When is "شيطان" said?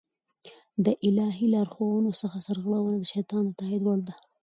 3.13-3.43